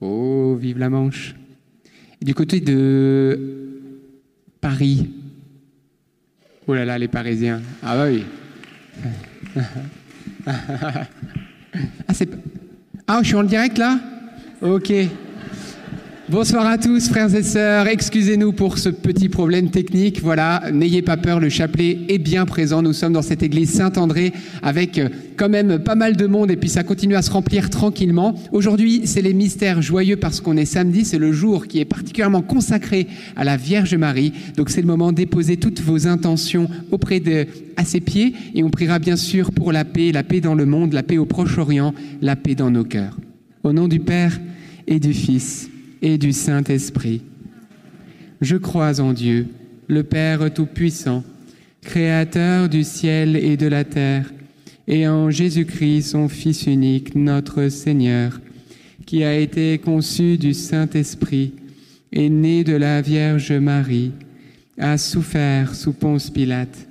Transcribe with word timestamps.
Oh, 0.00 0.56
vive 0.60 0.78
la 0.78 0.90
Manche. 0.90 1.34
Du 2.20 2.34
côté 2.34 2.60
de 2.60 3.80
Paris. 4.60 5.10
Oh 6.66 6.74
là 6.74 6.84
là, 6.84 6.98
les 6.98 7.08
Parisiens. 7.08 7.60
Ah 7.82 7.96
bah 7.96 8.06
oui. 8.08 8.24
ah, 10.46 11.06
ah, 13.06 13.20
je 13.22 13.26
suis 13.26 13.36
en 13.36 13.44
direct 13.44 13.78
là? 13.78 14.00
Ok. 14.62 14.92
Bonsoir 16.30 16.66
à 16.66 16.78
tous, 16.78 17.10
frères 17.10 17.34
et 17.34 17.42
sœurs. 17.42 17.86
Excusez-nous 17.86 18.52
pour 18.52 18.78
ce 18.78 18.88
petit 18.88 19.28
problème 19.28 19.68
technique. 19.68 20.22
Voilà, 20.22 20.62
n'ayez 20.72 21.02
pas 21.02 21.18
peur, 21.18 21.38
le 21.38 21.50
chapelet 21.50 21.98
est 22.08 22.16
bien 22.16 22.46
présent. 22.46 22.80
Nous 22.80 22.94
sommes 22.94 23.12
dans 23.12 23.20
cette 23.20 23.42
église 23.42 23.70
Saint-André 23.70 24.32
avec 24.62 24.98
euh, 24.98 25.10
quand 25.36 25.50
même 25.50 25.80
pas 25.80 25.96
mal 25.96 26.16
de 26.16 26.26
monde 26.26 26.50
et 26.50 26.56
puis 26.56 26.70
ça 26.70 26.82
continue 26.82 27.14
à 27.14 27.20
se 27.20 27.30
remplir 27.30 27.68
tranquillement. 27.68 28.36
Aujourd'hui, 28.52 29.02
c'est 29.04 29.20
les 29.20 29.34
mystères 29.34 29.82
joyeux 29.82 30.16
parce 30.16 30.40
qu'on 30.40 30.56
est 30.56 30.64
samedi. 30.64 31.04
C'est 31.04 31.18
le 31.18 31.30
jour 31.30 31.66
qui 31.66 31.80
est 31.80 31.84
particulièrement 31.84 32.40
consacré 32.40 33.06
à 33.36 33.44
la 33.44 33.58
Vierge 33.58 33.94
Marie. 33.94 34.32
Donc 34.56 34.70
c'est 34.70 34.80
le 34.80 34.86
moment 34.86 35.12
de 35.12 35.16
déposer 35.16 35.58
toutes 35.58 35.82
vos 35.82 36.06
intentions 36.06 36.68
auprès 36.90 37.20
de, 37.20 37.46
à 37.76 37.84
ses 37.84 38.00
pieds 38.00 38.32
et 38.54 38.64
on 38.64 38.70
priera 38.70 38.98
bien 38.98 39.16
sûr 39.16 39.52
pour 39.52 39.72
la 39.72 39.84
paix, 39.84 40.10
la 40.10 40.22
paix 40.22 40.40
dans 40.40 40.54
le 40.54 40.64
monde, 40.64 40.94
la 40.94 41.02
paix 41.02 41.18
au 41.18 41.26
Proche-Orient, 41.26 41.92
la 42.22 42.34
paix 42.34 42.54
dans 42.54 42.70
nos 42.70 42.84
cœurs. 42.84 43.18
Au 43.62 43.74
nom 43.74 43.88
du 43.88 44.00
Père 44.00 44.40
et 44.86 44.98
du 44.98 45.12
Fils 45.12 45.68
et 46.04 46.18
du 46.18 46.34
Saint-Esprit. 46.34 47.22
Je 48.42 48.56
crois 48.56 49.00
en 49.00 49.14
Dieu, 49.14 49.48
le 49.88 50.02
Père 50.02 50.52
Tout-Puissant, 50.52 51.24
Créateur 51.80 52.68
du 52.68 52.84
ciel 52.84 53.36
et 53.36 53.56
de 53.56 53.66
la 53.66 53.84
terre, 53.84 54.30
et 54.86 55.08
en 55.08 55.30
Jésus-Christ, 55.30 56.10
son 56.10 56.28
Fils 56.28 56.66
unique, 56.66 57.14
notre 57.14 57.70
Seigneur, 57.70 58.38
qui 59.06 59.24
a 59.24 59.34
été 59.34 59.78
conçu 59.78 60.36
du 60.36 60.52
Saint-Esprit, 60.52 61.54
et 62.12 62.28
né 62.28 62.64
de 62.64 62.76
la 62.76 63.00
Vierge 63.00 63.52
Marie, 63.52 64.12
a 64.78 64.98
souffert 64.98 65.74
sous 65.74 65.94
Ponce 65.94 66.28
Pilate, 66.28 66.86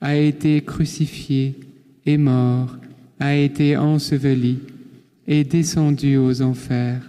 a 0.00 0.16
été 0.16 0.62
crucifié 0.62 1.54
et 2.04 2.18
mort, 2.18 2.76
a 3.20 3.36
été 3.36 3.76
enseveli 3.76 4.58
et 5.28 5.44
descendu 5.44 6.16
aux 6.16 6.42
enfers 6.42 7.08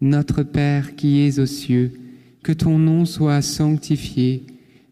Notre 0.00 0.42
Père 0.42 0.94
qui 0.94 1.20
es 1.20 1.38
aux 1.38 1.46
cieux, 1.46 1.92
que 2.42 2.52
ton 2.52 2.78
nom 2.78 3.04
soit 3.04 3.42
sanctifié, 3.42 4.44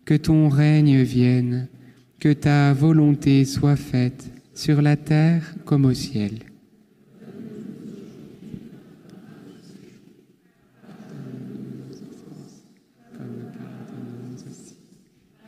que 0.04 0.14
ton 0.14 0.48
règne 0.48 1.02
vienne, 1.02 1.68
que 2.18 2.32
ta 2.32 2.72
volonté 2.72 3.44
soit 3.44 3.76
faite 3.76 4.30
sur 4.54 4.82
la 4.82 4.96
terre 4.96 5.54
comme 5.64 5.84
au 5.84 5.94
ciel. 5.94 6.40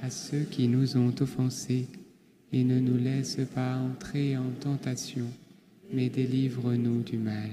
à 0.07 0.11
ceux 0.11 0.45
qui 0.49 0.69
nous 0.69 0.97
ont 0.97 1.13
offensés, 1.21 1.89
et 2.53 2.63
ne 2.63 2.79
nous 2.79 2.97
laisse 2.97 3.41
pas 3.53 3.75
entrer 3.75 4.37
en 4.37 4.51
tentation, 4.61 5.27
mais 5.93 6.09
délivre-nous 6.09 7.03
du 7.03 7.19
mal. 7.19 7.51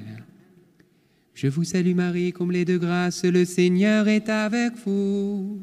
Je 1.33 1.47
vous 1.47 1.63
salue 1.63 1.95
Marie, 1.95 2.31
comblée 2.31 2.63
de 2.63 2.77
grâce, 2.77 3.25
le 3.25 3.43
Seigneur 3.43 4.07
est 4.07 4.29
avec 4.29 4.73
vous. 4.85 5.61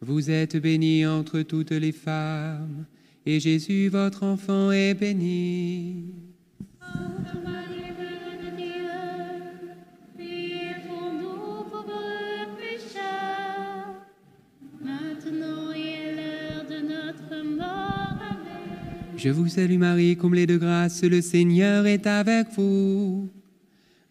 Vous 0.00 0.30
êtes 0.30 0.56
bénie 0.56 1.06
entre 1.06 1.42
toutes 1.42 1.70
les 1.70 1.92
femmes, 1.92 2.84
et 3.24 3.38
Jésus, 3.38 3.88
votre 3.88 4.24
enfant, 4.24 4.72
est 4.72 4.94
béni. 4.94 6.12
Je 19.16 19.30
vous 19.30 19.48
salue 19.48 19.78
Marie, 19.78 20.16
comblée 20.16 20.46
de 20.46 20.58
grâce, 20.58 21.02
le 21.02 21.22
Seigneur 21.22 21.86
est 21.86 22.06
avec 22.06 22.48
vous. 22.58 23.30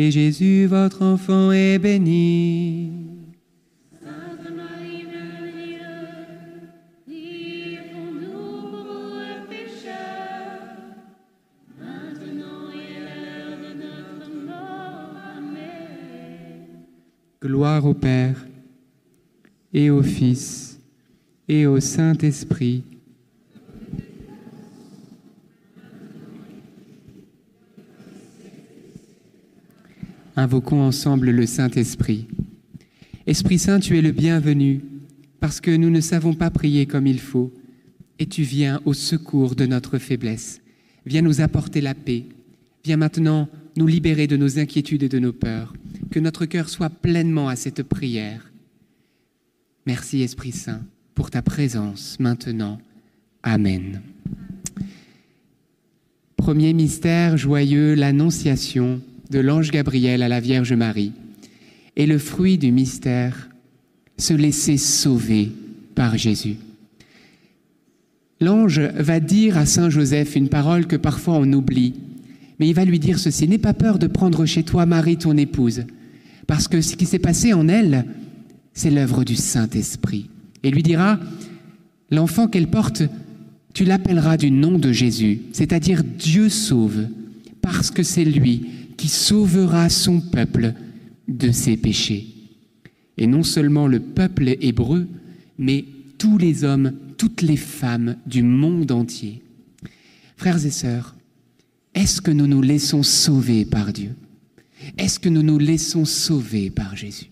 et 0.00 0.12
Jésus, 0.12 0.66
votre 0.66 1.02
enfant, 1.02 1.50
est 1.50 1.76
béni. 1.80 2.92
Sainte 4.00 4.48
Marie, 4.54 5.04
Mère 5.10 5.42
de 5.42 5.50
Dieu, 5.50 5.88
priez 7.04 7.80
pour 7.90 8.12
nous 8.12 8.70
pauvres 8.70 9.48
pécheurs, 9.50 10.62
maintenant 11.80 12.70
et 12.70 12.94
à 12.94 13.16
l'heure 13.16 13.58
de 13.58 13.70
notre 13.74 14.46
mort. 14.46 15.16
Amen. 15.36 16.84
Gloire 17.42 17.84
au 17.84 17.94
Père, 17.94 18.46
et 19.74 19.90
au 19.90 20.04
Fils, 20.04 20.78
et 21.48 21.66
au 21.66 21.80
Saint-Esprit. 21.80 22.84
Invoquons 30.38 30.82
ensemble 30.82 31.32
le 31.32 31.46
Saint-Esprit. 31.46 32.28
Esprit 33.26 33.58
Saint, 33.58 33.80
tu 33.80 33.98
es 33.98 34.00
le 34.00 34.12
bienvenu, 34.12 34.82
parce 35.40 35.60
que 35.60 35.72
nous 35.72 35.90
ne 35.90 36.00
savons 36.00 36.32
pas 36.32 36.48
prier 36.48 36.86
comme 36.86 37.08
il 37.08 37.18
faut, 37.18 37.52
et 38.20 38.26
tu 38.26 38.42
viens 38.42 38.80
au 38.84 38.92
secours 38.92 39.56
de 39.56 39.66
notre 39.66 39.98
faiblesse. 39.98 40.60
Viens 41.06 41.22
nous 41.22 41.40
apporter 41.40 41.80
la 41.80 41.96
paix. 41.96 42.26
Viens 42.84 42.98
maintenant 42.98 43.48
nous 43.76 43.88
libérer 43.88 44.28
de 44.28 44.36
nos 44.36 44.60
inquiétudes 44.60 45.02
et 45.02 45.08
de 45.08 45.18
nos 45.18 45.32
peurs. 45.32 45.74
Que 46.12 46.20
notre 46.20 46.46
cœur 46.46 46.68
soit 46.68 46.88
pleinement 46.88 47.48
à 47.48 47.56
cette 47.56 47.82
prière. 47.82 48.52
Merci 49.86 50.22
Esprit 50.22 50.52
Saint 50.52 50.82
pour 51.16 51.32
ta 51.32 51.42
présence 51.42 52.16
maintenant. 52.20 52.78
Amen. 53.42 54.02
Premier 56.36 56.74
mystère 56.74 57.36
joyeux, 57.36 57.94
l'annonciation 57.96 59.00
de 59.30 59.38
l'ange 59.38 59.70
Gabriel 59.70 60.22
à 60.22 60.28
la 60.28 60.40
Vierge 60.40 60.72
Marie. 60.72 61.12
Et 61.96 62.06
le 62.06 62.18
fruit 62.18 62.58
du 62.58 62.72
mystère, 62.72 63.48
se 64.18 64.34
laisser 64.34 64.76
sauver 64.76 65.52
par 65.94 66.18
Jésus. 66.18 66.56
L'ange 68.40 68.80
va 68.80 69.20
dire 69.20 69.56
à 69.56 69.66
Saint 69.66 69.90
Joseph 69.90 70.36
une 70.36 70.48
parole 70.48 70.86
que 70.86 70.96
parfois 70.96 71.34
on 71.34 71.52
oublie, 71.52 71.94
mais 72.58 72.68
il 72.68 72.74
va 72.74 72.84
lui 72.84 72.98
dire 72.98 73.18
ceci, 73.18 73.48
n'aie 73.48 73.58
pas 73.58 73.74
peur 73.74 73.98
de 73.98 74.06
prendre 74.06 74.44
chez 74.46 74.62
toi 74.62 74.86
Marie, 74.86 75.16
ton 75.16 75.36
épouse, 75.36 75.84
parce 76.46 76.68
que 76.68 76.80
ce 76.80 76.96
qui 76.96 77.06
s'est 77.06 77.18
passé 77.18 77.52
en 77.52 77.68
elle, 77.68 78.04
c'est 78.74 78.90
l'œuvre 78.90 79.24
du 79.24 79.36
Saint-Esprit. 79.36 80.28
Et 80.62 80.70
lui 80.70 80.82
dira, 80.82 81.18
l'enfant 82.10 82.48
qu'elle 82.48 82.68
porte, 82.68 83.02
tu 83.74 83.84
l'appelleras 83.84 84.36
du 84.36 84.50
nom 84.50 84.78
de 84.78 84.92
Jésus, 84.92 85.40
c'est-à-dire 85.52 86.02
Dieu 86.04 86.48
sauve, 86.48 87.06
parce 87.60 87.90
que 87.90 88.02
c'est 88.02 88.24
lui 88.24 88.66
qui 88.98 89.08
sauvera 89.08 89.88
son 89.88 90.20
peuple 90.20 90.74
de 91.26 91.50
ses 91.50 91.78
péchés. 91.78 92.26
Et 93.16 93.26
non 93.26 93.42
seulement 93.42 93.86
le 93.86 94.00
peuple 94.00 94.56
hébreu, 94.60 95.08
mais 95.56 95.86
tous 96.18 96.36
les 96.36 96.64
hommes, 96.64 96.92
toutes 97.16 97.40
les 97.40 97.56
femmes 97.56 98.16
du 98.26 98.42
monde 98.42 98.90
entier. 98.92 99.42
Frères 100.36 100.64
et 100.66 100.70
sœurs, 100.70 101.14
est-ce 101.94 102.20
que 102.20 102.30
nous 102.30 102.46
nous 102.46 102.60
laissons 102.60 103.02
sauver 103.02 103.64
par 103.64 103.92
Dieu? 103.92 104.10
Est-ce 104.98 105.18
que 105.18 105.28
nous 105.28 105.42
nous 105.42 105.58
laissons 105.58 106.04
sauver 106.04 106.70
par 106.70 106.96
Jésus? 106.96 107.30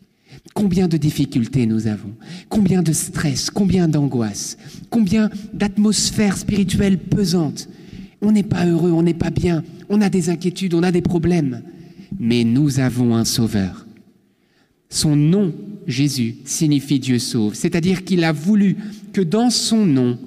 Combien 0.55 0.89
de 0.89 0.97
difficultés 0.97 1.67
nous 1.67 1.87
avons, 1.87 2.15
combien 2.49 2.83
de 2.83 2.93
stress, 2.93 3.51
combien 3.51 3.89
d'angoisse, 3.89 4.57
combien 4.91 5.31
d'atmosphères 5.53 6.37
spirituelles 6.37 6.99
pesantes. 6.99 7.69
On 8.23 8.33
n'est 8.33 8.43
pas 8.43 8.67
heureux, 8.67 8.91
on 8.91 9.03
n'est 9.03 9.15
pas 9.15 9.31
bien, 9.31 9.63
on 9.89 10.01
a 10.01 10.09
des 10.09 10.31
inquiétudes, 10.31 10.75
on 10.75 10.83
a 10.83 10.93
des 10.93 11.03
problèmes. 11.03 11.63
Mais 12.19 12.45
nous 12.45 12.81
avons 12.81 13.15
un 13.17 13.25
sauveur. 13.25 13.87
Son 14.89 15.17
nom, 15.17 15.53
Jésus, 15.87 16.37
signifie 16.45 17.01
Dieu 17.01 17.19
sauve, 17.19 17.55
c'est-à-dire 17.55 18.05
qu'il 18.05 18.25
a 18.25 18.33
voulu 18.33 18.77
que 19.13 19.21
dans 19.21 19.51
son 19.51 19.85
nom, 19.85 20.19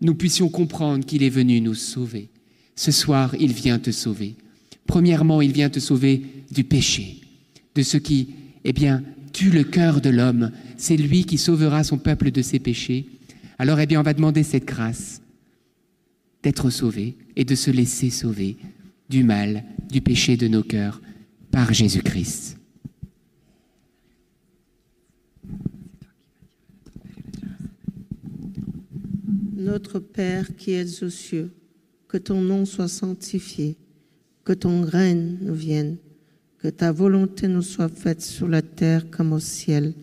nous 0.00 0.14
puissions 0.14 0.48
comprendre 0.48 1.04
qu'il 1.04 1.22
est 1.22 1.30
venu 1.30 1.60
nous 1.60 1.74
sauver. 1.74 2.28
Ce 2.76 2.92
soir, 2.92 3.34
il 3.38 3.52
vient 3.52 3.78
te 3.78 3.90
sauver. 3.90 4.34
Premièrement, 4.86 5.40
il 5.40 5.52
vient 5.52 5.70
te 5.70 5.80
sauver 5.80 6.22
du 6.50 6.64
péché, 6.64 7.20
de 7.74 7.82
ce 7.82 7.96
qui, 7.96 8.28
eh 8.64 8.72
bien, 8.72 9.02
tue 9.32 9.50
le 9.50 9.64
cœur 9.64 10.00
de 10.00 10.10
l'homme. 10.10 10.50
C'est 10.76 10.96
lui 10.96 11.24
qui 11.24 11.38
sauvera 11.38 11.84
son 11.84 11.98
peuple 11.98 12.30
de 12.30 12.42
ses 12.42 12.58
péchés. 12.58 13.06
Alors, 13.58 13.80
eh 13.80 13.86
bien, 13.86 14.00
on 14.00 14.04
va 14.04 14.14
demander 14.14 14.42
cette 14.42 14.66
grâce 14.66 15.22
d'être 16.42 16.70
sauvé 16.70 17.16
et 17.36 17.44
de 17.44 17.54
se 17.54 17.70
laisser 17.70 18.10
sauver 18.10 18.56
du 19.08 19.22
mal, 19.22 19.64
du 19.90 20.00
péché 20.00 20.36
de 20.36 20.48
nos 20.48 20.62
cœurs 20.62 21.00
par 21.50 21.72
Jésus-Christ. 21.72 22.58
Notre 29.56 29.98
Père 29.98 30.54
qui 30.56 30.72
es 30.72 31.02
aux 31.02 31.10
cieux, 31.10 31.50
que 32.08 32.18
ton 32.18 32.40
nom 32.40 32.64
soit 32.64 32.88
sanctifié, 32.88 33.76
que 34.44 34.52
ton 34.52 34.82
règne 34.82 35.38
nous 35.40 35.54
vienne, 35.54 35.96
que 36.58 36.68
ta 36.68 36.92
volonté 36.92 37.48
nous 37.48 37.62
soit 37.62 37.88
faite 37.88 38.20
sur 38.20 38.48
la 38.48 38.62
terre 38.62 39.10
comme 39.10 39.32
au 39.32 39.38
ciel. 39.38 39.94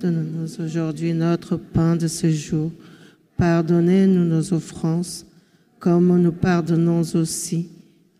Donne-nous 0.00 0.60
aujourd'hui 0.60 1.12
notre 1.12 1.56
pain 1.56 1.96
de 1.96 2.08
ce 2.08 2.30
jour. 2.30 2.72
Pardonnez-nous 3.36 4.24
nos 4.24 4.52
offenses, 4.52 5.26
comme 5.78 6.20
nous 6.20 6.32
pardonnons 6.32 7.02
aussi 7.14 7.70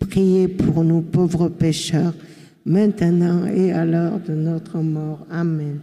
priez 0.00 0.48
pour 0.48 0.82
nous 0.82 1.02
pauvres 1.02 1.48
pécheurs, 1.48 2.14
maintenant 2.64 3.46
et 3.46 3.72
à 3.72 3.84
l'heure 3.84 4.20
de 4.26 4.34
notre 4.34 4.78
mort. 4.78 5.26
Amen. 5.30 5.78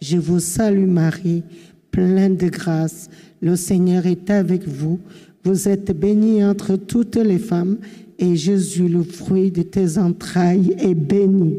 Je 0.00 0.16
vous 0.16 0.40
salue 0.40 0.88
Marie, 0.88 1.42
pleine 1.90 2.36
de 2.36 2.48
grâce, 2.48 3.08
le 3.40 3.56
Seigneur 3.56 4.06
est 4.06 4.28
avec 4.30 4.66
vous. 4.66 4.98
Vous 5.44 5.68
êtes 5.68 5.96
bénie 5.98 6.44
entre 6.44 6.76
toutes 6.76 7.16
les 7.16 7.38
femmes, 7.38 7.76
et 8.18 8.36
Jésus, 8.36 8.88
le 8.88 9.02
fruit 9.02 9.50
de 9.50 9.62
tes 9.62 9.98
entrailles, 9.98 10.74
est 10.78 10.94
béni. 10.94 11.58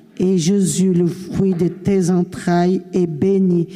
et 0.21 0.37
Jésus, 0.37 0.93
le 0.93 1.07
fruit 1.07 1.55
de 1.55 1.67
tes 1.67 2.11
entrailles, 2.11 2.83
est 2.93 3.07
béni. 3.07 3.67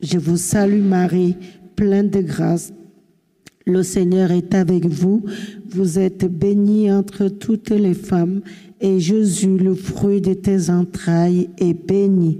Je 0.00 0.16
vous 0.16 0.36
salue 0.36 0.80
Marie, 0.80 1.34
pleine 1.74 2.08
de 2.08 2.20
grâce. 2.20 2.72
Le 3.66 3.82
Seigneur 3.82 4.30
est 4.30 4.54
avec 4.54 4.86
vous. 4.86 5.24
Vous 5.70 5.98
êtes 5.98 6.24
bénie 6.24 6.92
entre 6.92 7.26
toutes 7.26 7.70
les 7.70 7.94
femmes, 7.94 8.42
et 8.80 9.00
Jésus, 9.00 9.58
le 9.58 9.74
fruit 9.74 10.20
de 10.20 10.34
tes 10.34 10.70
entrailles, 10.70 11.50
est 11.58 11.74
béni. 11.74 12.38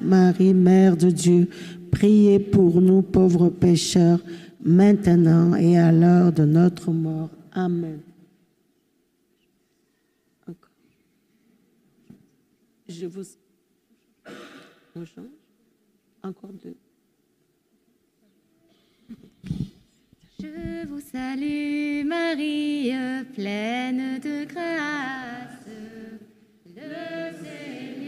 Marie, 0.00 0.54
Mère 0.54 0.96
de 0.96 1.10
Dieu, 1.10 1.48
priez 1.90 2.38
pour 2.38 2.80
nous 2.80 3.02
pauvres 3.02 3.48
pécheurs, 3.48 4.20
maintenant 4.62 5.54
et 5.54 5.78
à 5.78 5.92
l'heure 5.92 6.32
de 6.32 6.44
notre 6.44 6.90
mort. 6.90 7.30
Amen. 7.52 8.00
Je 12.88 13.06
vous... 13.06 13.22
Encore 16.22 16.52
deux. 16.64 16.74
Je 20.40 20.86
vous 20.86 21.00
salue 21.00 22.04
Marie, 22.06 22.92
pleine 23.34 24.18
de 24.18 24.44
grâce. 24.44 25.66
Le 26.74 27.32
Seigneur 27.44 28.07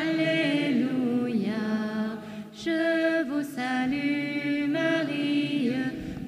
Alléluia. 0.00 1.64
Je 2.52 3.24
vous 3.28 3.42
salue 3.42 4.68
Marie, 4.68 5.72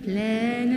pleine 0.05 0.76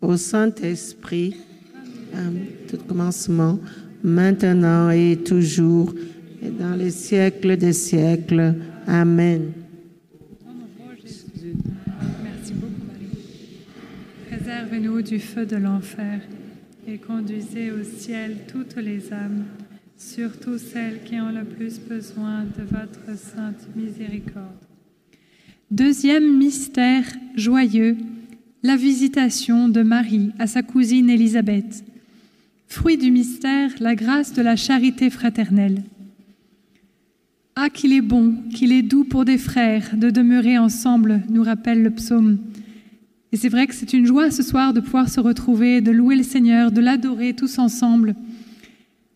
Au 0.00 0.16
Saint-Esprit, 0.16 1.36
tout 2.68 2.78
commencement, 2.88 3.58
maintenant 4.02 4.90
et 4.90 5.18
toujours, 5.24 5.94
et 6.42 6.50
dans 6.50 6.74
les 6.74 6.90
siècles 6.90 7.56
des 7.56 7.72
siècles. 7.72 8.54
Amen. 8.86 9.52
Merci 12.22 12.54
beaucoup, 12.54 12.86
Marie. 12.86 13.08
Préservez-nous 14.28 15.02
du 15.02 15.18
feu 15.18 15.44
de 15.46 15.56
l'enfer 15.56 16.20
et 16.88 16.96
conduisez 16.96 17.70
au 17.70 17.84
ciel 17.84 18.38
toutes 18.50 18.76
les 18.76 19.12
âmes, 19.12 19.44
surtout 19.96 20.58
celles 20.58 21.02
qui 21.04 21.20
ont 21.20 21.30
le 21.30 21.44
plus 21.44 21.78
besoin 21.78 22.44
de 22.44 22.62
votre 22.62 23.18
sainte 23.18 23.68
miséricorde. 23.76 24.64
Deuxième 25.70 26.38
mystère 26.38 27.04
joyeux, 27.36 27.96
la 28.62 28.76
visitation 28.76 29.68
de 29.68 29.82
Marie 29.82 30.32
à 30.38 30.46
sa 30.46 30.62
cousine 30.62 31.08
Élisabeth. 31.08 31.82
Fruit 32.68 32.98
du 32.98 33.10
mystère, 33.10 33.70
la 33.80 33.94
grâce 33.94 34.34
de 34.34 34.42
la 34.42 34.54
charité 34.54 35.08
fraternelle. 35.08 35.82
Ah, 37.56 37.70
qu'il 37.70 37.92
est 37.92 38.02
bon, 38.02 38.34
qu'il 38.54 38.72
est 38.72 38.82
doux 38.82 39.04
pour 39.04 39.24
des 39.24 39.38
frères 39.38 39.96
de 39.96 40.10
demeurer 40.10 40.58
ensemble, 40.58 41.22
nous 41.30 41.42
rappelle 41.42 41.82
le 41.82 41.90
psaume. 41.90 42.38
Et 43.32 43.36
c'est 43.36 43.48
vrai 43.48 43.66
que 43.66 43.74
c'est 43.74 43.94
une 43.94 44.06
joie 44.06 44.30
ce 44.30 44.42
soir 44.42 44.74
de 44.74 44.80
pouvoir 44.80 45.08
se 45.08 45.20
retrouver, 45.20 45.80
de 45.80 45.90
louer 45.90 46.16
le 46.16 46.22
Seigneur, 46.22 46.70
de 46.70 46.80
l'adorer 46.80 47.32
tous 47.32 47.58
ensemble. 47.58 48.14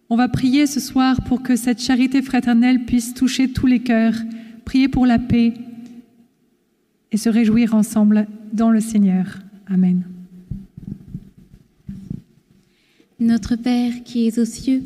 On 0.09 0.17
va 0.17 0.29
prier 0.29 0.67
ce 0.67 0.81
soir 0.81 1.23
pour 1.23 1.43
que 1.43 1.57
cette 1.57 1.83
charité 1.83 2.23
fraternelle 2.23 2.85
puisse 2.87 3.13
toucher 3.13 3.49
tous 3.49 3.67
les 3.67 3.81
cœurs, 3.81 4.17
prier 4.65 4.89
pour 4.89 5.05
la 5.07 5.19
paix 5.19 5.53
et 7.15 7.17
se 7.17 7.29
réjouir 7.29 7.77
ensemble 7.77 8.27
dans 8.53 8.71
le 8.71 8.81
Seigneur. 8.81 9.39
Amen. 9.69 10.03
Notre 13.21 13.55
Père 13.55 13.93
qui 14.05 14.27
es 14.27 14.41
aux 14.41 14.45
cieux, 14.45 14.83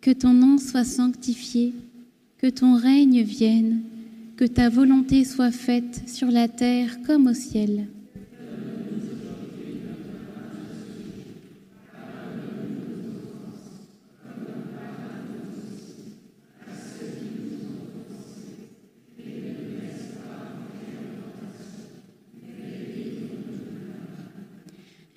que 0.00 0.10
ton 0.10 0.32
nom 0.34 0.58
soit 0.58 0.82
sanctifié, 0.82 1.72
que 2.38 2.48
ton 2.48 2.74
règne 2.74 3.22
vienne, 3.22 3.78
que 4.36 4.44
ta 4.44 4.68
volonté 4.68 5.24
soit 5.24 5.52
faite 5.52 6.02
sur 6.08 6.32
la 6.32 6.48
terre 6.48 6.98
comme 7.06 7.28
au 7.28 7.34
ciel. 7.34 7.86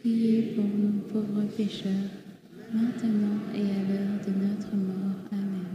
Priez 0.00 0.54
pour 0.54 0.64
nous 0.64 1.00
pauvres 1.12 1.44
pécheurs, 1.58 1.92
maintenant 2.72 3.36
et 3.54 3.60
à 3.60 3.82
l'heure 3.86 4.18
de 4.26 4.32
notre 4.32 4.74
mort. 4.74 5.16
Amen. 5.30 5.66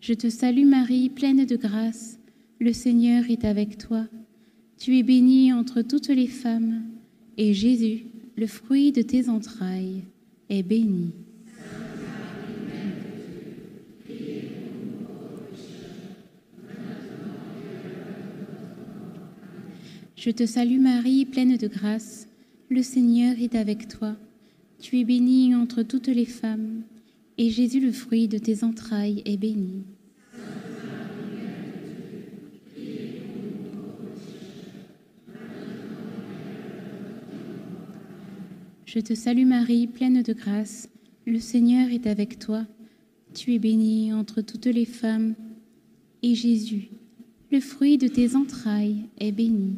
Je 0.00 0.12
te 0.12 0.28
salue 0.28 0.66
Marie, 0.66 1.08
pleine 1.08 1.46
de 1.46 1.54
grâce. 1.54 2.18
Le 2.58 2.72
Seigneur 2.72 3.30
est 3.30 3.44
avec 3.44 3.78
toi. 3.78 4.06
Tu 4.76 4.98
es 4.98 5.04
bénie 5.04 5.52
entre 5.52 5.82
toutes 5.82 6.08
les 6.08 6.26
femmes, 6.26 6.82
et 7.36 7.54
Jésus, 7.54 8.06
le 8.36 8.48
fruit 8.48 8.90
de 8.90 9.02
tes 9.02 9.28
entrailles, 9.28 10.02
est 10.48 10.64
béni. 10.64 11.12
Je 20.16 20.30
te 20.30 20.44
salue 20.44 20.80
Marie, 20.80 21.24
pleine 21.24 21.56
de 21.56 21.68
grâce. 21.68 22.26
Le 22.70 22.82
Seigneur 22.82 23.34
est 23.38 23.54
avec 23.54 23.88
toi. 23.88 24.16
Tu 24.80 24.98
es 24.98 25.04
bénie 25.04 25.54
entre 25.54 25.82
toutes 25.82 26.08
les 26.08 26.24
femmes, 26.24 26.82
et 27.36 27.50
Jésus, 27.50 27.78
le 27.78 27.92
fruit 27.92 28.26
de 28.26 28.38
tes 28.38 28.64
entrailles, 28.64 29.22
est 29.26 29.36
béni. 29.36 29.82
Je 38.86 39.00
te 39.00 39.14
salue 39.14 39.46
Marie, 39.46 39.86
pleine 39.86 40.22
de 40.22 40.32
grâce. 40.32 40.88
Le 41.26 41.40
Seigneur 41.40 41.90
est 41.90 42.06
avec 42.06 42.38
toi. 42.38 42.64
Tu 43.34 43.52
es 43.52 43.58
bénie 43.58 44.12
entre 44.14 44.40
toutes 44.40 44.66
les 44.66 44.86
femmes, 44.86 45.34
et 46.22 46.34
Jésus, 46.34 46.88
le 47.52 47.60
fruit 47.60 47.98
de 47.98 48.08
tes 48.08 48.34
entrailles, 48.36 49.04
est 49.18 49.32
béni. 49.32 49.76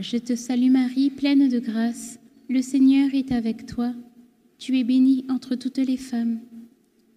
Je 0.00 0.16
te 0.16 0.34
salue 0.34 0.70
Marie, 0.70 1.10
pleine 1.10 1.50
de 1.50 1.58
grâce. 1.58 2.18
Le 2.48 2.62
Seigneur 2.62 3.10
est 3.12 3.32
avec 3.32 3.66
toi. 3.66 3.92
Tu 4.56 4.78
es 4.78 4.84
bénie 4.84 5.26
entre 5.28 5.56
toutes 5.56 5.76
les 5.76 5.98
femmes. 5.98 6.40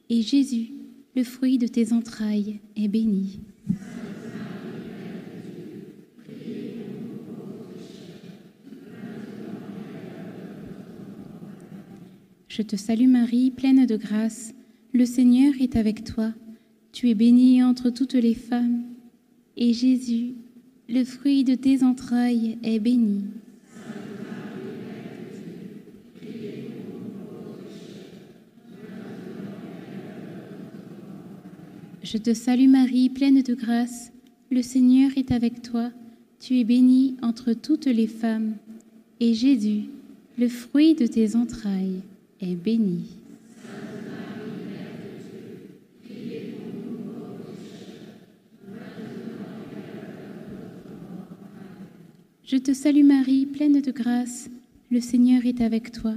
Et 0.09 0.21
Jésus, 0.21 0.71
le 1.15 1.23
fruit 1.23 1.57
de 1.57 1.65
tes 1.65 1.93
entrailles, 1.93 2.59
est 2.75 2.89
béni. 2.89 3.39
Je 12.49 12.61
te 12.63 12.75
salue 12.75 13.07
Marie, 13.07 13.51
pleine 13.51 13.85
de 13.85 13.95
grâce. 13.95 14.53
Le 14.91 15.05
Seigneur 15.05 15.53
est 15.61 15.77
avec 15.77 16.03
toi. 16.03 16.33
Tu 16.91 17.09
es 17.09 17.15
bénie 17.15 17.63
entre 17.63 17.91
toutes 17.91 18.15
les 18.15 18.35
femmes. 18.35 18.83
Et 19.55 19.71
Jésus, 19.71 20.33
le 20.93 21.03
fruit 21.03 21.43
de 21.43 21.55
tes 21.55 21.83
entrailles, 21.83 22.59
est 22.61 22.77
béni. 22.77 23.23
Je 32.03 32.17
te 32.19 32.35
salue 32.35 32.69
Marie, 32.69 33.09
pleine 33.09 33.41
de 33.41 33.55
grâce. 33.55 34.11
Le 34.51 34.61
Seigneur 34.61 35.09
est 35.17 35.31
avec 35.31 35.63
toi. 35.63 35.89
Tu 36.39 36.59
es 36.59 36.63
bénie 36.63 37.15
entre 37.23 37.53
toutes 37.53 37.87
les 37.87 38.07
femmes. 38.07 38.53
Et 39.19 39.33
Jésus, 39.33 39.85
le 40.37 40.47
fruit 40.47 40.93
de 40.93 41.07
tes 41.07 41.35
entrailles, 41.35 42.01
est 42.39 42.55
béni. 42.55 43.22
Je 52.53 52.59
te 52.59 52.71
salue 52.71 53.03
Marie, 53.03 53.47
pleine 53.47 53.81
de 53.81 53.89
grâce, 53.89 54.47
le 54.91 55.01
Seigneur 55.01 55.43
est 55.43 55.59
avec 55.59 55.91
toi. 55.91 56.13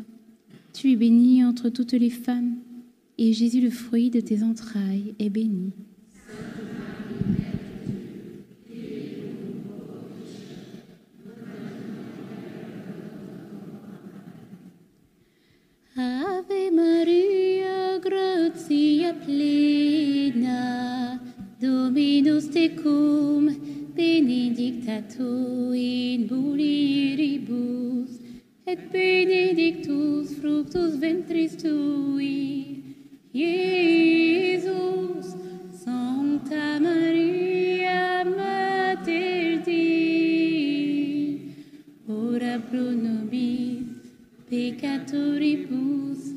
Tu 0.74 0.92
es 0.92 0.96
bénie 0.96 1.42
entre 1.42 1.70
toutes 1.70 1.94
les 1.94 2.10
femmes, 2.10 2.56
et 3.16 3.32
Jésus, 3.32 3.62
le 3.62 3.70
fruit 3.70 4.10
de 4.10 4.20
tes 4.20 4.42
entrailles, 4.42 5.14
est 5.18 5.30
béni. 5.30 5.72
Ora 42.86 42.92
pro 42.92 42.92
nobis 42.92 43.84
peccatoribus, 44.48 46.34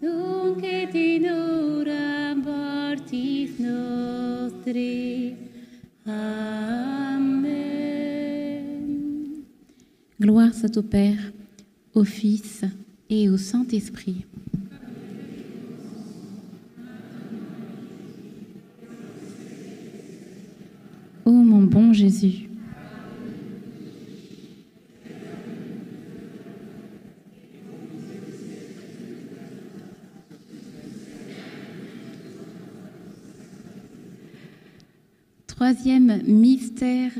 nunc 0.00 0.62
et 0.62 0.94
in 0.94 1.24
hora 1.26 2.34
mortis 2.34 3.58
nostre. 3.58 5.36
Amen. 6.06 7.48
Gloire 10.20 10.54
soit 10.54 10.76
au 10.76 10.82
Père, 10.82 11.32
au 11.94 12.04
Fils 12.04 12.62
et 13.10 13.28
au 13.28 13.36
Saint-Esprit. 13.36 14.24
Ô 21.24 21.32
mon 21.32 21.62
bon 21.62 21.92
Jésus, 21.92 22.47
Troisième 35.70 36.22
mystère 36.22 37.10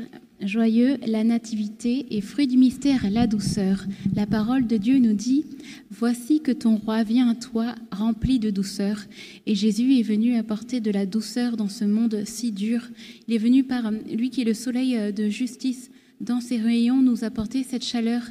joyeux, 0.41 0.97
la 1.05 1.23
nativité 1.23 2.07
et 2.09 2.19
fruit 2.19 2.47
du 2.47 2.57
mystère, 2.57 3.05
la 3.11 3.27
douceur. 3.27 3.85
La 4.15 4.25
parole 4.25 4.65
de 4.65 4.77
Dieu 4.77 4.97
nous 4.97 5.13
dit, 5.13 5.45
Voici 5.91 6.41
que 6.41 6.51
ton 6.51 6.77
roi 6.77 7.03
vient 7.03 7.29
à 7.29 7.35
toi 7.35 7.75
rempli 7.91 8.39
de 8.39 8.49
douceur. 8.49 9.05
Et 9.45 9.53
Jésus 9.53 9.99
est 9.99 10.01
venu 10.01 10.35
apporter 10.35 10.79
de 10.79 10.89
la 10.89 11.05
douceur 11.05 11.57
dans 11.57 11.69
ce 11.69 11.85
monde 11.85 12.23
si 12.25 12.51
dur. 12.51 12.81
Il 13.27 13.35
est 13.35 13.37
venu 13.37 13.63
par 13.63 13.91
lui 13.91 14.31
qui 14.31 14.41
est 14.41 14.45
le 14.45 14.55
soleil 14.55 15.13
de 15.13 15.29
justice. 15.29 15.91
Dans 16.19 16.41
ses 16.41 16.57
rayons, 16.57 17.03
nous 17.03 17.23
apporter 17.23 17.61
cette 17.61 17.85
chaleur 17.85 18.23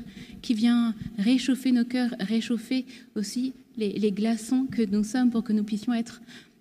qui 0.43 0.53
vient 0.53 0.97
réchauffer 1.17 1.71
nos 1.71 1.85
cœurs, 1.85 2.17
réchauffer 2.19 2.87
aussi 3.15 3.53
les, 3.77 3.93
les 3.93 4.11
glaçons 4.11 4.67
que 4.69 4.83
nous 4.83 5.05
sommes 5.05 5.31
pour 5.31 5.45
que 5.45 5.53
nous 5.53 5.63
puissions 5.63 5.95
être 5.95 6.21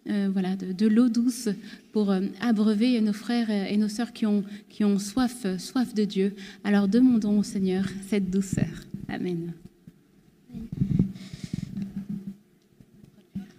euh, 0.09 0.29
voilà, 0.31 0.55
de, 0.55 0.71
de 0.71 0.87
l'eau 0.87 1.09
douce 1.09 1.49
pour 1.91 2.11
euh, 2.11 2.21
abreuver 2.41 2.99
nos 3.01 3.13
frères 3.13 3.49
et 3.49 3.77
nos 3.77 3.87
sœurs 3.87 4.13
qui 4.13 4.25
ont, 4.25 4.43
qui 4.69 4.83
ont 4.83 4.99
soif, 4.99 5.45
soif 5.57 5.93
de 5.93 6.05
Dieu. 6.05 6.33
Alors 6.63 6.87
demandons 6.87 7.39
au 7.39 7.43
Seigneur 7.43 7.85
cette 8.07 8.29
douceur. 8.29 8.67
Amen. 9.09 9.53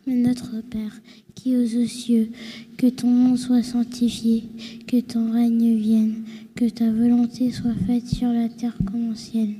Notre 0.06 0.62
Père, 0.62 0.92
qui 1.34 1.52
es 1.52 1.76
aux 1.76 1.86
cieux, 1.86 2.30
que 2.78 2.86
ton 2.86 3.10
nom 3.10 3.36
soit 3.36 3.62
sanctifié, 3.62 4.44
que 4.86 5.00
ton 5.00 5.32
règne 5.32 5.76
vienne, 5.76 6.24
que 6.54 6.68
ta 6.68 6.90
volonté 6.90 7.50
soit 7.50 7.74
faite 7.86 8.06
sur 8.06 8.32
la 8.32 8.48
terre 8.48 8.76
comme 8.90 9.10
au 9.10 9.14
ciel. 9.14 9.50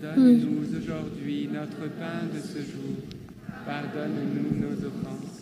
Donne-nous 0.00 0.78
aujourd'hui 0.78 1.46
notre 1.52 1.90
pain 1.98 2.26
de 2.34 2.40
ce 2.40 2.58
jour. 2.58 2.96
Pardonne-nous 3.66 4.60
nos 4.60 4.72
offenses, 4.86 5.41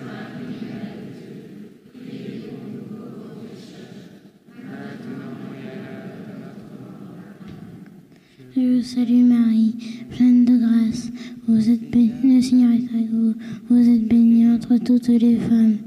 Je 8.61 8.67
vous 8.67 8.83
salue 8.83 9.23
Marie, 9.25 9.73
pleine 10.11 10.45
de 10.45 10.55
grâce. 10.55 11.09
Vous 11.47 11.67
êtes 11.67 11.89
bénie, 11.89 12.35
le 12.35 12.41
Seigneur 12.43 12.69
est 12.69 12.95
avec 12.95 13.09
vous. 13.09 13.33
Vous 13.67 13.89
êtes 13.89 14.07
bénie 14.07 14.47
entre 14.51 14.77
toutes 14.77 15.07
les 15.07 15.37
femmes. 15.37 15.77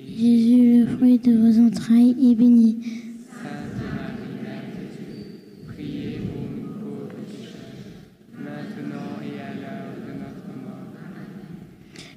Jésus, 0.00 0.80
le 0.80 0.86
fruit 0.86 1.18
de 1.18 1.36
vos 1.36 1.60
entrailles, 1.64 2.16
est 2.20 2.34
béni. 2.34 2.78
Pour 3.30 3.50
nous 6.50 6.66
pauvres. 6.80 7.14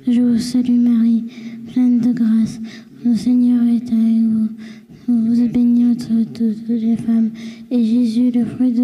Je 0.07 0.21
vous 0.21 0.39
salue 0.39 0.79
Marie, 0.79 1.25
pleine 1.71 1.99
de 1.99 2.13
grâce. 2.13 2.59
Le 3.05 3.13
Seigneur 3.15 3.61
est 3.67 3.93
avec 3.93 4.23
vous. 4.23 4.49
Vous 5.07 5.39
êtes 5.39 5.53
bénie 5.53 5.85
entre 5.85 6.23
toutes 6.33 6.67
les 6.67 6.97
femmes. 6.97 7.29
Et 7.69 7.83
Jésus, 7.83 8.31
le 8.31 8.45
fruit 8.45 8.71
de 8.71 8.83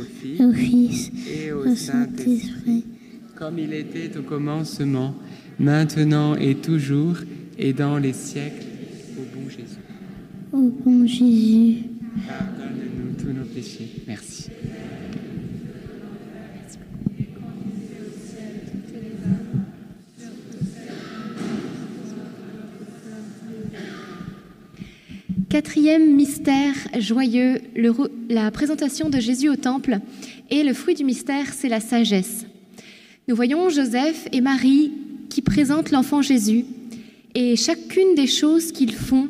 au 0.51 0.53
Fils 0.53 1.11
et 1.29 1.51
au 1.51 1.65
au 1.65 1.75
Saint-Esprit, 1.75 2.85
comme 3.35 3.57
il 3.57 3.73
était 3.73 4.17
au 4.17 4.21
commencement, 4.23 5.15
maintenant 5.59 6.35
et 6.35 6.55
toujours, 6.55 7.17
et 7.57 7.73
dans 7.73 7.97
les 7.97 8.13
siècles, 8.13 8.65
au 9.17 9.39
bon 9.39 9.49
Jésus. 9.49 9.77
au 10.51 10.69
bon 10.83 11.07
Jésus. 11.07 11.83
Pardonne-nous 12.27 13.23
tous 13.23 13.31
nos 13.31 13.45
péchés. 13.45 13.89
Merci. 14.07 14.49
Quatrième 25.49 26.15
mystère 26.15 26.73
joyeux, 26.97 27.59
le 27.75 27.91
la 28.29 28.49
présentation 28.51 29.09
de 29.09 29.19
Jésus 29.19 29.49
au 29.49 29.57
temple. 29.57 29.99
Et 30.51 30.63
le 30.63 30.73
fruit 30.73 30.95
du 30.95 31.05
mystère, 31.05 31.53
c'est 31.53 31.69
la 31.69 31.79
sagesse. 31.79 32.45
Nous 33.29 33.35
voyons 33.35 33.69
Joseph 33.69 34.27
et 34.33 34.41
Marie 34.41 34.91
qui 35.29 35.41
présentent 35.41 35.91
l'enfant 35.91 36.21
Jésus. 36.21 36.65
Et 37.33 37.55
chacune 37.55 38.15
des 38.15 38.27
choses 38.27 38.73
qu'ils 38.73 38.93
font 38.93 39.29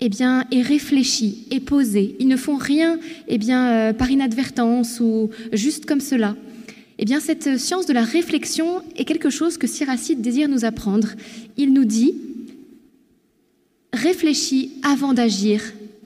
eh 0.00 0.08
bien, 0.08 0.44
est 0.52 0.62
réfléchie, 0.62 1.46
est 1.50 1.60
posée. 1.60 2.14
Ils 2.20 2.28
ne 2.28 2.36
font 2.36 2.56
rien 2.56 3.00
eh 3.26 3.38
bien, 3.38 3.70
euh, 3.70 3.92
par 3.92 4.10
inadvertance 4.10 5.00
ou 5.00 5.30
juste 5.52 5.86
comme 5.86 6.00
cela. 6.00 6.36
Eh 6.98 7.04
bien, 7.04 7.18
cette 7.18 7.58
science 7.58 7.86
de 7.86 7.92
la 7.92 8.04
réflexion 8.04 8.82
est 8.96 9.04
quelque 9.04 9.30
chose 9.30 9.58
que 9.58 9.66
Siracide 9.66 10.20
désire 10.20 10.48
nous 10.48 10.64
apprendre. 10.64 11.08
Il 11.56 11.72
nous 11.72 11.84
dit 11.84 12.14
réfléchis 13.92 14.72
avant 14.82 15.12
d'agir 15.12 15.62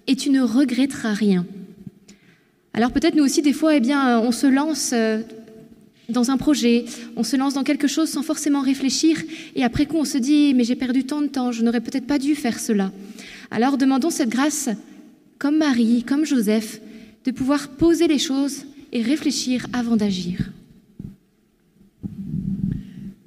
et 0.07 0.17
tu 0.17 0.31
ne 0.31 0.41
regretteras 0.41 1.13
rien. 1.13 1.45
Alors 2.73 2.93
peut-être 2.93 3.15
nous 3.15 3.25
aussi 3.25 3.43
des 3.43 3.53
fois, 3.53 3.77
eh 3.77 3.81
bien, 3.81 4.21
on 4.21 4.33
se 4.33 4.47
lance 4.47 4.93
euh, 4.93 5.23
dans 6.09 6.31
un 6.31 6.37
projet, 6.37 6.85
on 7.17 7.23
se 7.23 7.37
lance 7.37 7.55
dans 7.55 7.65
quelque 7.65 7.89
chose 7.89 8.09
sans 8.09 8.23
forcément 8.23 8.61
réfléchir 8.61 9.17
et 9.55 9.65
après 9.65 9.87
coup 9.87 9.97
on 9.97 10.05
se 10.05 10.19
dit 10.19 10.55
mais 10.55 10.65
j'ai 10.65 10.77
perdu 10.77 11.05
tant 11.05 11.23
de 11.23 11.27
temps, 11.27 11.53
je 11.53 11.63
n'aurais 11.63 11.81
peut-être 11.81 12.07
pas 12.07 12.19
dû 12.19 12.35
faire 12.35 12.59
cela. 12.59 12.93
Alors 13.51 13.79
demandons 13.79 14.11
cette 14.11 14.29
grâce, 14.29 14.69
comme 15.39 15.59
Marie, 15.59 16.05
comme 16.05 16.25
Joseph, 16.25 16.81
de 17.25 17.31
pouvoir 17.31 17.69
poser 17.69 18.07
les 18.09 18.19
choses 18.19 18.65
et 18.93 19.03
réfléchir 19.03 19.67
avant 19.73 19.97
d'agir. 19.97 20.51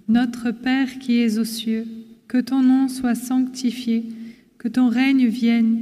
Notre 0.07 0.51
Père 0.51 0.99
qui 0.99 1.19
es 1.19 1.39
aux 1.39 1.45
cieux, 1.45 1.87
que 2.27 2.37
ton 2.37 2.61
nom 2.61 2.87
soit 2.87 3.15
sanctifié, 3.15 4.03
que 4.57 4.67
ton 4.67 4.87
règne 4.87 5.27
vienne, 5.27 5.81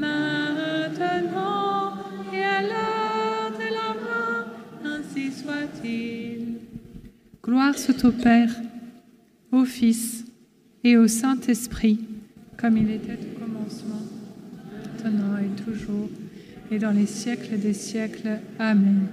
maintenant 0.00 1.94
et 2.32 2.42
à 2.42 2.62
l'heure 2.62 3.52
de 3.52 3.68
la 3.78 3.94
mort, 4.00 4.46
ainsi 4.84 5.30
soit-il. 5.30 6.58
Gloire 7.44 7.78
soit 7.78 8.04
au 8.04 8.12
Père, 8.12 8.54
au 9.52 9.64
Fils 9.64 10.24
et 10.84 10.96
au 10.96 11.06
Saint-Esprit, 11.08 12.00
comme 12.56 12.76
il 12.76 12.90
était 12.90 13.18
au 13.18 13.38
commencement, 13.38 14.02
maintenant 15.04 15.36
et 15.38 15.62
toujours, 15.62 16.10
et 16.70 16.78
dans 16.78 16.92
les 16.92 17.06
siècles 17.06 17.58
des 17.58 17.74
siècles. 17.74 18.38
Amen. 18.58 19.06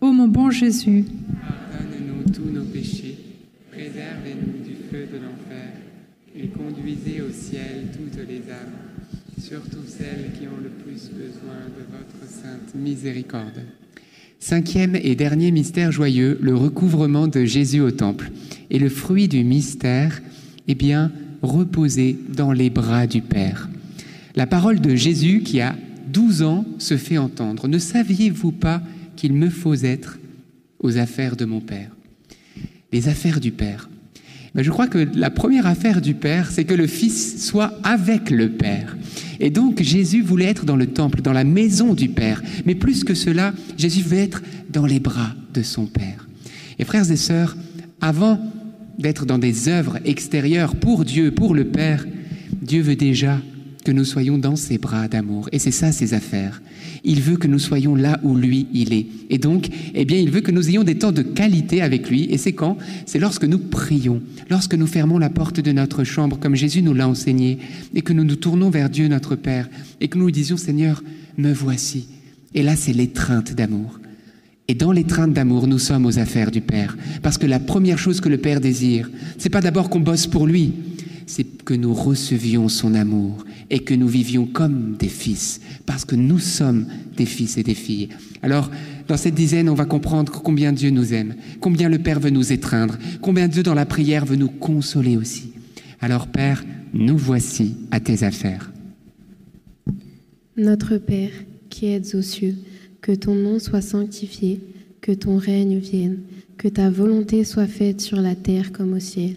Ô 0.00 0.12
mon 0.12 0.28
bon 0.28 0.50
Jésus, 0.50 1.04
Pardonne-nous 1.40 2.32
tous 2.32 2.50
nos 2.50 2.64
péchés, 2.64 3.16
préservez-nous 3.70 4.64
du 4.64 4.74
feu 4.90 5.06
de 5.10 5.16
l'enfer, 5.16 5.72
et 6.34 6.48
conduisez 6.48 7.22
au 7.22 7.30
ciel 7.30 7.86
toutes 7.92 8.18
les 8.28 8.50
âmes, 8.50 8.85
surtout 9.38 9.84
celles 9.86 10.32
qui 10.38 10.46
ont 10.46 10.60
le 10.62 10.70
plus 10.70 11.10
besoin 11.10 11.60
de 11.76 11.84
votre 11.90 12.30
sainte 12.30 12.74
miséricorde. 12.74 13.62
Cinquième 14.38 14.96
et 14.96 15.14
dernier 15.14 15.50
mystère 15.50 15.92
joyeux, 15.92 16.38
le 16.40 16.54
recouvrement 16.54 17.28
de 17.28 17.44
Jésus 17.44 17.80
au 17.80 17.90
temple. 17.90 18.30
Et 18.70 18.78
le 18.78 18.88
fruit 18.88 19.28
du 19.28 19.44
mystère, 19.44 20.20
eh 20.68 20.74
bien, 20.74 21.12
reposer 21.42 22.18
dans 22.28 22.52
les 22.52 22.70
bras 22.70 23.06
du 23.06 23.22
Père. 23.22 23.68
La 24.34 24.46
parole 24.46 24.80
de 24.80 24.94
Jésus 24.94 25.42
qui 25.42 25.60
a 25.60 25.76
12 26.12 26.42
ans 26.42 26.64
se 26.78 26.96
fait 26.96 27.18
entendre. 27.18 27.68
Ne 27.68 27.78
saviez-vous 27.78 28.52
pas 28.52 28.82
qu'il 29.16 29.32
me 29.32 29.48
faut 29.48 29.74
être 29.74 30.18
aux 30.80 30.98
affaires 30.98 31.36
de 31.36 31.44
mon 31.44 31.60
Père? 31.60 31.90
Les 32.92 33.08
affaires 33.08 33.40
du 33.40 33.52
Père. 33.52 33.88
Je 34.56 34.70
crois 34.70 34.86
que 34.86 35.06
la 35.14 35.30
première 35.30 35.66
affaire 35.66 36.00
du 36.00 36.14
Père, 36.14 36.50
c'est 36.50 36.64
que 36.64 36.74
le 36.74 36.86
Fils 36.86 37.44
soit 37.44 37.78
avec 37.82 38.30
le 38.30 38.50
Père. 38.50 38.96
Et 39.38 39.50
donc 39.50 39.82
Jésus 39.82 40.22
voulait 40.22 40.46
être 40.46 40.64
dans 40.64 40.76
le 40.76 40.86
temple, 40.86 41.20
dans 41.20 41.34
la 41.34 41.44
maison 41.44 41.92
du 41.92 42.08
Père. 42.08 42.42
Mais 42.64 42.74
plus 42.74 43.04
que 43.04 43.14
cela, 43.14 43.52
Jésus 43.76 44.02
veut 44.02 44.18
être 44.18 44.42
dans 44.70 44.86
les 44.86 45.00
bras 45.00 45.34
de 45.52 45.62
son 45.62 45.86
Père. 45.86 46.26
Et 46.78 46.84
frères 46.84 47.10
et 47.10 47.16
sœurs, 47.16 47.56
avant 48.00 48.40
d'être 48.98 49.26
dans 49.26 49.38
des 49.38 49.68
œuvres 49.68 49.98
extérieures 50.04 50.74
pour 50.76 51.04
Dieu, 51.04 51.30
pour 51.32 51.54
le 51.54 51.64
Père, 51.64 52.06
Dieu 52.62 52.80
veut 52.80 52.96
déjà 52.96 53.38
que 53.86 53.92
nous 53.92 54.04
soyons 54.04 54.36
dans 54.36 54.56
ses 54.56 54.78
bras 54.78 55.06
d'amour. 55.06 55.48
Et 55.52 55.60
c'est 55.60 55.70
ça 55.70 55.92
ses 55.92 56.12
affaires. 56.12 56.60
Il 57.04 57.20
veut 57.20 57.36
que 57.36 57.46
nous 57.46 57.60
soyons 57.60 57.94
là 57.94 58.18
où 58.24 58.34
lui, 58.34 58.66
il 58.72 58.92
est. 58.92 59.06
Et 59.30 59.38
donc, 59.38 59.68
eh 59.94 60.04
bien, 60.04 60.18
il 60.18 60.28
veut 60.28 60.40
que 60.40 60.50
nous 60.50 60.68
ayons 60.68 60.82
des 60.82 60.96
temps 60.96 61.12
de 61.12 61.22
qualité 61.22 61.82
avec 61.82 62.10
lui. 62.10 62.26
Et 62.28 62.36
c'est 62.36 62.52
quand? 62.52 62.78
C'est 63.06 63.20
lorsque 63.20 63.44
nous 63.44 63.60
prions, 63.60 64.20
lorsque 64.50 64.74
nous 64.74 64.88
fermons 64.88 65.18
la 65.18 65.30
porte 65.30 65.60
de 65.60 65.70
notre 65.70 66.02
chambre, 66.02 66.36
comme 66.36 66.56
Jésus 66.56 66.82
nous 66.82 66.94
l'a 66.94 67.08
enseigné, 67.08 67.58
et 67.94 68.02
que 68.02 68.12
nous 68.12 68.24
nous 68.24 68.34
tournons 68.34 68.70
vers 68.70 68.90
Dieu, 68.90 69.06
notre 69.06 69.36
Père, 69.36 69.68
et 70.00 70.08
que 70.08 70.18
nous 70.18 70.26
lui 70.26 70.32
disions, 70.32 70.56
Seigneur, 70.56 71.04
me 71.38 71.52
voici. 71.52 72.08
Et 72.54 72.64
là, 72.64 72.74
c'est 72.74 72.92
l'étreinte 72.92 73.54
d'amour. 73.54 74.00
Et 74.66 74.74
dans 74.74 74.90
l'étreinte 74.90 75.32
d'amour, 75.32 75.68
nous 75.68 75.78
sommes 75.78 76.06
aux 76.06 76.18
affaires 76.18 76.50
du 76.50 76.60
Père. 76.60 76.96
Parce 77.22 77.38
que 77.38 77.46
la 77.46 77.60
première 77.60 78.00
chose 78.00 78.20
que 78.20 78.28
le 78.28 78.38
Père 78.38 78.60
désire, 78.60 79.08
c'est 79.38 79.48
pas 79.48 79.60
d'abord 79.60 79.90
qu'on 79.90 80.00
bosse 80.00 80.26
pour 80.26 80.48
lui, 80.48 80.72
c'est 81.26 81.44
que 81.64 81.74
nous 81.74 81.94
recevions 81.94 82.68
son 82.68 82.94
amour 82.94 83.44
et 83.70 83.80
que 83.80 83.94
nous 83.94 84.08
vivions 84.08 84.46
comme 84.46 84.96
des 84.98 85.08
fils, 85.08 85.60
parce 85.86 86.04
que 86.04 86.14
nous 86.14 86.38
sommes 86.38 86.86
des 87.16 87.26
fils 87.26 87.58
et 87.58 87.62
des 87.62 87.74
filles. 87.74 88.08
Alors, 88.42 88.70
dans 89.08 89.16
cette 89.16 89.34
dizaine, 89.34 89.68
on 89.68 89.74
va 89.74 89.84
comprendre 89.84 90.32
combien 90.32 90.72
Dieu 90.72 90.90
nous 90.90 91.12
aime, 91.12 91.34
combien 91.60 91.88
le 91.88 91.98
Père 91.98 92.20
veut 92.20 92.30
nous 92.30 92.52
étreindre, 92.52 92.98
combien 93.20 93.48
Dieu 93.48 93.62
dans 93.62 93.74
la 93.74 93.86
prière 93.86 94.24
veut 94.24 94.36
nous 94.36 94.48
consoler 94.48 95.16
aussi. 95.16 95.52
Alors, 96.00 96.28
Père, 96.28 96.64
nous 96.92 97.18
voici 97.18 97.74
à 97.90 98.00
tes 98.00 98.22
affaires. 98.22 98.72
Notre 100.56 100.96
Père, 100.96 101.32
qui 101.68 101.86
êtes 101.86 102.14
aux 102.14 102.22
cieux, 102.22 102.56
que 103.00 103.12
ton 103.12 103.34
nom 103.34 103.58
soit 103.58 103.82
sanctifié, 103.82 104.60
que 105.00 105.12
ton 105.12 105.36
règne 105.36 105.78
vienne, 105.78 106.20
que 106.56 106.68
ta 106.68 106.90
volonté 106.90 107.44
soit 107.44 107.66
faite 107.66 108.00
sur 108.00 108.20
la 108.20 108.34
terre 108.34 108.72
comme 108.72 108.94
au 108.94 108.98
ciel. 108.98 109.36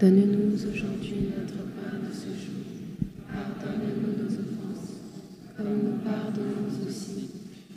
Donne-nous 0.00 0.54
aujourd'hui 0.54 1.28
notre 1.36 1.62
pain 1.76 1.98
de 2.02 2.12
ce 2.12 2.26
jour. 2.26 2.64
Pardonne-nous 3.28 4.24
nos 4.24 4.32
offenses, 4.34 4.94
comme 5.56 5.66
nous 5.84 5.98
pardonnons 6.04 6.88
aussi 6.88 7.28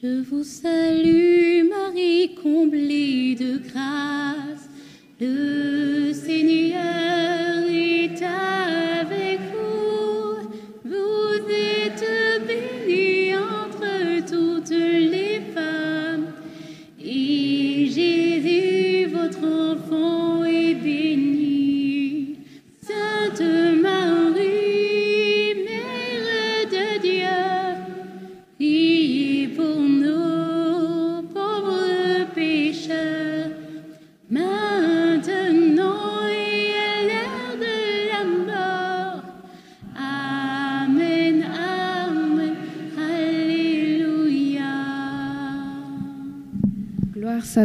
Je 0.00 0.22
vous 0.22 0.42
salue 0.42 1.68
Marie, 1.68 2.34
comblée 2.42 3.34
de 3.34 3.58
grâce. 3.58 4.70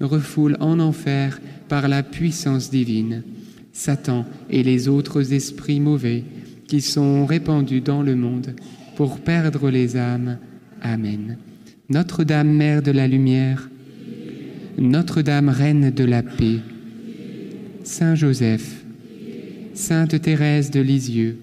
refoule 0.00 0.56
en 0.60 0.80
enfer 0.80 1.40
par 1.68 1.88
la 1.88 2.02
puissance 2.02 2.70
divine 2.70 3.22
Satan 3.72 4.24
et 4.48 4.62
les 4.62 4.88
autres 4.88 5.32
esprits 5.32 5.80
mauvais 5.80 6.24
qui 6.66 6.80
sont 6.80 7.26
répandus 7.26 7.80
dans 7.80 8.02
le 8.02 8.14
monde 8.14 8.54
pour 8.96 9.18
perdre 9.18 9.70
les 9.70 9.96
âmes. 9.96 10.38
Amen. 10.82 11.36
Notre-Dame, 11.88 12.52
Mère 12.52 12.82
de 12.82 12.90
la 12.90 13.08
Lumière, 13.08 13.68
Notre-Dame, 14.78 15.48
Reine 15.48 15.90
de 15.90 16.04
la 16.04 16.22
paix, 16.22 16.60
Saint 17.82 18.14
Joseph, 18.14 18.84
Sainte 19.74 20.20
Thérèse 20.20 20.70
de 20.70 20.80
Lisieux, 20.80 21.38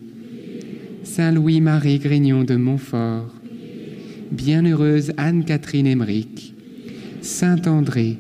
Saint 1.04 1.32
Louis-Marie 1.32 2.00
Grignon 2.00 2.44
de 2.44 2.56
Montfort, 2.56 3.34
Bienheureuse 4.32 5.12
Anne-Catherine 5.18 5.88
Emmerich, 5.88 6.54
Saint 7.22 7.62
André, 7.66 8.18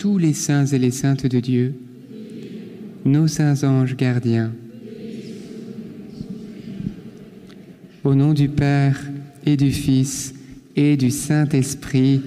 tous 0.00 0.16
les 0.16 0.32
saints 0.32 0.64
et 0.64 0.78
les 0.78 0.92
saintes 0.92 1.26
de 1.26 1.40
Dieu, 1.40 1.74
nos 3.04 3.28
saints 3.28 3.64
anges 3.64 3.94
gardiens, 3.96 4.50
au 8.02 8.14
nom 8.14 8.32
du 8.32 8.48
Père 8.48 8.98
et 9.44 9.58
du 9.58 9.70
Fils 9.70 10.32
et 10.74 10.96
du 10.96 11.10
Saint-Esprit. 11.10 12.22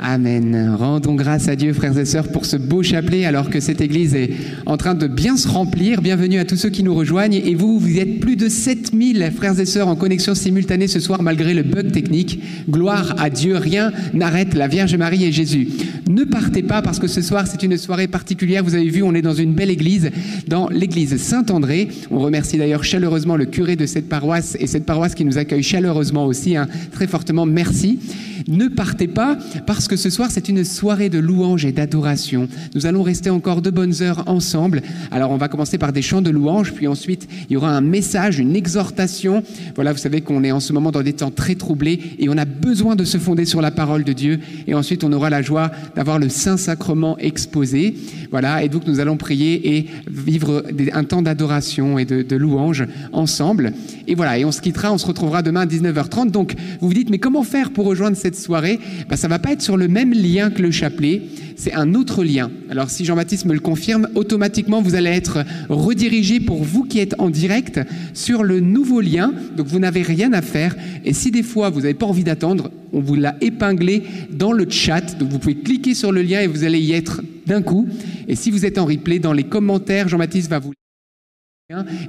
Amen. 0.00 0.74
Rendons 0.76 1.14
grâce 1.14 1.48
à 1.48 1.56
Dieu, 1.56 1.72
frères 1.72 1.96
et 1.96 2.04
sœurs, 2.04 2.28
pour 2.28 2.44
ce 2.44 2.56
beau 2.56 2.82
chapelet, 2.82 3.24
alors 3.24 3.48
que 3.48 3.60
cette 3.60 3.80
église 3.80 4.14
est 4.14 4.30
en 4.66 4.76
train 4.76 4.94
de 4.94 5.06
bien 5.06 5.36
se 5.36 5.48
remplir. 5.48 6.02
Bienvenue 6.02 6.38
à 6.38 6.44
tous 6.44 6.56
ceux 6.56 6.68
qui 6.68 6.82
nous 6.82 6.94
rejoignent. 6.94 7.40
Et 7.42 7.54
vous, 7.54 7.78
vous 7.78 7.98
êtes 7.98 8.20
plus 8.20 8.36
de 8.36 8.48
7000 8.48 9.32
frères 9.34 9.58
et 9.58 9.64
sœurs 9.64 9.88
en 9.88 9.96
connexion 9.96 10.34
simultanée 10.34 10.88
ce 10.88 11.00
soir, 11.00 11.22
malgré 11.22 11.54
le 11.54 11.62
bug 11.62 11.90
technique. 11.92 12.42
Gloire 12.68 13.14
à 13.18 13.30
Dieu. 13.30 13.56
Rien 13.56 13.92
n'arrête 14.12 14.54
la 14.54 14.68
Vierge 14.68 14.94
Marie 14.96 15.24
et 15.24 15.32
Jésus. 15.32 15.68
Ne 16.10 16.24
partez 16.24 16.62
pas, 16.62 16.82
parce 16.82 16.98
que 16.98 17.06
ce 17.06 17.22
soir, 17.22 17.46
c'est 17.46 17.62
une 17.62 17.78
soirée 17.78 18.08
particulière. 18.08 18.62
Vous 18.64 18.74
avez 18.74 18.90
vu, 18.90 19.02
on 19.02 19.14
est 19.14 19.22
dans 19.22 19.32
une 19.32 19.54
belle 19.54 19.70
église, 19.70 20.10
dans 20.48 20.68
l'église 20.68 21.16
Saint-André. 21.16 21.88
On 22.10 22.18
remercie 22.18 22.58
d'ailleurs 22.58 22.84
chaleureusement 22.84 23.36
le 23.36 23.46
curé 23.46 23.76
de 23.76 23.86
cette 23.86 24.08
paroisse 24.08 24.56
et 24.60 24.66
cette 24.66 24.84
paroisse 24.84 25.14
qui 25.14 25.24
nous 25.24 25.38
accueille 25.38 25.62
chaleureusement 25.62 26.26
aussi. 26.26 26.56
hein. 26.56 26.68
Très 26.92 27.06
fortement, 27.06 27.46
merci. 27.46 27.98
Ne 28.46 28.68
partez 28.68 29.06
pas, 29.08 29.38
parce 29.66 29.83
parce 29.84 30.00
que 30.00 30.02
ce 30.02 30.08
soir, 30.08 30.30
c'est 30.30 30.48
une 30.48 30.64
soirée 30.64 31.10
de 31.10 31.18
louange 31.18 31.66
et 31.66 31.72
d'adoration. 31.72 32.48
Nous 32.74 32.86
allons 32.86 33.02
rester 33.02 33.28
encore 33.28 33.60
de 33.60 33.68
bonnes 33.68 34.00
heures 34.00 34.22
ensemble. 34.24 34.80
Alors, 35.10 35.30
on 35.30 35.36
va 35.36 35.48
commencer 35.48 35.76
par 35.76 35.92
des 35.92 36.00
chants 36.00 36.22
de 36.22 36.30
louange, 36.30 36.72
puis 36.72 36.88
ensuite, 36.88 37.28
il 37.50 37.52
y 37.52 37.56
aura 37.58 37.68
un 37.68 37.82
message, 37.82 38.38
une 38.38 38.56
exhortation. 38.56 39.42
Voilà, 39.74 39.92
vous 39.92 39.98
savez 39.98 40.22
qu'on 40.22 40.42
est 40.42 40.52
en 40.52 40.60
ce 40.60 40.72
moment 40.72 40.90
dans 40.90 41.02
des 41.02 41.12
temps 41.12 41.30
très 41.30 41.54
troublés 41.54 42.00
et 42.18 42.30
on 42.30 42.38
a 42.38 42.46
besoin 42.46 42.96
de 42.96 43.04
se 43.04 43.18
fonder 43.18 43.44
sur 43.44 43.60
la 43.60 43.70
parole 43.70 44.04
de 44.04 44.14
Dieu. 44.14 44.40
Et 44.66 44.72
ensuite, 44.72 45.04
on 45.04 45.12
aura 45.12 45.28
la 45.28 45.42
joie 45.42 45.70
d'avoir 45.94 46.18
le 46.18 46.30
Saint-Sacrement 46.30 47.18
exposé. 47.18 47.94
Voilà, 48.30 48.64
et 48.64 48.70
donc 48.70 48.86
nous 48.86 49.00
allons 49.00 49.18
prier 49.18 49.76
et 49.76 49.86
vivre 50.10 50.64
un 50.94 51.04
temps 51.04 51.20
d'adoration 51.20 51.98
et 51.98 52.06
de, 52.06 52.22
de 52.22 52.36
louange 52.36 52.86
ensemble. 53.12 53.74
Et 54.06 54.14
voilà, 54.14 54.38
et 54.38 54.46
on 54.46 54.52
se 54.52 54.62
quittera, 54.62 54.94
on 54.94 54.98
se 54.98 55.06
retrouvera 55.06 55.42
demain 55.42 55.60
à 55.60 55.66
19h30. 55.66 56.30
Donc, 56.30 56.54
vous 56.80 56.88
vous 56.88 56.94
dites, 56.94 57.10
mais 57.10 57.18
comment 57.18 57.42
faire 57.42 57.70
pour 57.70 57.84
rejoindre 57.84 58.16
cette 58.16 58.36
soirée? 58.36 58.80
Ben, 59.10 59.16
Ça 59.16 59.28
va 59.28 59.38
pas 59.38 59.52
être 59.52 59.60
le 59.76 59.88
même 59.88 60.12
lien 60.12 60.50
que 60.50 60.62
le 60.62 60.70
chapelet, 60.70 61.22
c'est 61.56 61.72
un 61.72 61.94
autre 61.94 62.24
lien. 62.24 62.50
Alors, 62.68 62.90
si 62.90 63.04
Jean-Baptiste 63.04 63.46
me 63.46 63.54
le 63.54 63.60
confirme, 63.60 64.08
automatiquement, 64.14 64.82
vous 64.82 64.94
allez 64.94 65.10
être 65.10 65.44
redirigé 65.68 66.40
pour 66.40 66.62
vous 66.64 66.84
qui 66.84 66.98
êtes 66.98 67.14
en 67.18 67.30
direct 67.30 67.80
sur 68.12 68.42
le 68.42 68.60
nouveau 68.60 69.00
lien. 69.00 69.32
Donc, 69.56 69.66
vous 69.66 69.78
n'avez 69.78 70.02
rien 70.02 70.32
à 70.32 70.42
faire. 70.42 70.76
Et 71.04 71.12
si 71.12 71.30
des 71.30 71.42
fois, 71.42 71.70
vous 71.70 71.82
n'avez 71.82 71.94
pas 71.94 72.06
envie 72.06 72.24
d'attendre, 72.24 72.70
on 72.92 73.00
vous 73.00 73.14
l'a 73.14 73.36
épinglé 73.40 74.02
dans 74.30 74.52
le 74.52 74.68
chat. 74.68 75.16
Donc, 75.18 75.30
vous 75.30 75.38
pouvez 75.38 75.56
cliquer 75.56 75.94
sur 75.94 76.12
le 76.12 76.22
lien 76.22 76.40
et 76.40 76.46
vous 76.46 76.64
allez 76.64 76.80
y 76.80 76.92
être 76.92 77.22
d'un 77.46 77.62
coup. 77.62 77.88
Et 78.28 78.36
si 78.36 78.50
vous 78.50 78.66
êtes 78.66 78.78
en 78.78 78.86
replay, 78.86 79.18
dans 79.18 79.32
les 79.32 79.44
commentaires, 79.44 80.08
Jean-Baptiste 80.08 80.50
va 80.50 80.58
vous 80.58 80.72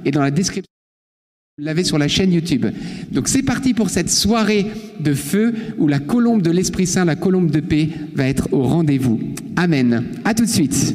et 0.04 0.10
dans 0.10 0.22
la 0.22 0.30
description. 0.30 0.75
Vous 1.58 1.64
l'avez 1.64 1.84
sur 1.84 1.96
la 1.96 2.06
chaîne 2.06 2.34
YouTube. 2.34 2.66
Donc 3.10 3.28
c'est 3.28 3.42
parti 3.42 3.72
pour 3.72 3.88
cette 3.88 4.10
soirée 4.10 4.66
de 5.00 5.14
feu 5.14 5.54
où 5.78 5.88
la 5.88 5.98
colombe 5.98 6.42
de 6.42 6.50
l'Esprit 6.50 6.86
Saint, 6.86 7.06
la 7.06 7.16
colombe 7.16 7.50
de 7.50 7.60
paix, 7.60 7.88
va 8.14 8.28
être 8.28 8.52
au 8.52 8.62
rendez-vous. 8.62 9.18
Amen. 9.56 10.04
À 10.26 10.34
tout 10.34 10.44
de 10.44 10.50
suite. 10.50 10.94